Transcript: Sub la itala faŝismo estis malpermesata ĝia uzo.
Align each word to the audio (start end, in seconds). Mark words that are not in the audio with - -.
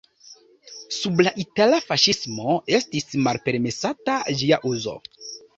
Sub 0.99 1.21
la 1.27 1.33
itala 1.43 1.79
faŝismo 1.91 2.57
estis 2.79 3.07
malpermesata 3.29 4.19
ĝia 4.41 4.61
uzo. 4.73 4.99